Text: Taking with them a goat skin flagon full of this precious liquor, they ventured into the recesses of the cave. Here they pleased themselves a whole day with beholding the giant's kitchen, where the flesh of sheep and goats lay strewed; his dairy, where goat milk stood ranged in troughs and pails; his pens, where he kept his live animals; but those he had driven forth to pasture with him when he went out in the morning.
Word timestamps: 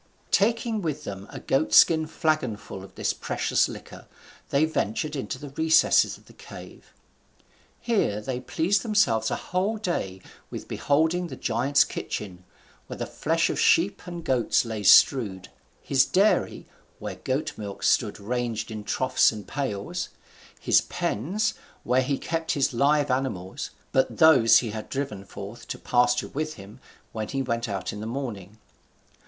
Taking 0.31 0.81
with 0.81 1.03
them 1.03 1.27
a 1.29 1.39
goat 1.39 1.73
skin 1.73 2.07
flagon 2.07 2.57
full 2.57 2.83
of 2.83 2.95
this 2.95 3.13
precious 3.13 3.69
liquor, 3.69 4.07
they 4.49 4.65
ventured 4.65 5.15
into 5.15 5.37
the 5.37 5.51
recesses 5.51 6.17
of 6.17 6.25
the 6.25 6.33
cave. 6.33 6.91
Here 7.79 8.19
they 8.19 8.39
pleased 8.39 8.81
themselves 8.81 9.29
a 9.29 9.35
whole 9.35 9.77
day 9.77 10.23
with 10.49 10.67
beholding 10.67 11.27
the 11.27 11.35
giant's 11.35 11.83
kitchen, 11.83 12.43
where 12.87 12.97
the 12.97 13.05
flesh 13.05 13.51
of 13.51 13.59
sheep 13.59 14.01
and 14.07 14.23
goats 14.25 14.65
lay 14.65 14.81
strewed; 14.81 15.49
his 15.83 16.03
dairy, 16.03 16.65
where 16.97 17.17
goat 17.17 17.55
milk 17.55 17.83
stood 17.83 18.19
ranged 18.19 18.71
in 18.71 18.83
troughs 18.83 19.31
and 19.31 19.47
pails; 19.47 20.09
his 20.59 20.81
pens, 20.81 21.53
where 21.83 22.01
he 22.01 22.17
kept 22.17 22.53
his 22.53 22.73
live 22.73 23.11
animals; 23.11 23.69
but 23.91 24.17
those 24.17 24.57
he 24.57 24.71
had 24.71 24.89
driven 24.89 25.23
forth 25.23 25.67
to 25.67 25.77
pasture 25.77 26.29
with 26.29 26.55
him 26.55 26.79
when 27.11 27.27
he 27.27 27.43
went 27.43 27.69
out 27.69 27.93
in 27.93 27.99
the 27.99 28.07
morning. 28.07 28.57